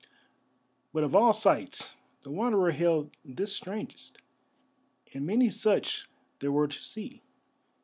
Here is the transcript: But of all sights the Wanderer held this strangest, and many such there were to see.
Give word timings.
But 0.93 1.03
of 1.03 1.13
all 1.15 1.31
sights 1.31 1.93
the 2.23 2.31
Wanderer 2.31 2.71
held 2.71 3.11
this 3.23 3.55
strangest, 3.55 4.17
and 5.13 5.27
many 5.27 5.51
such 5.51 6.09
there 6.39 6.51
were 6.51 6.67
to 6.69 6.83
see. 6.83 7.21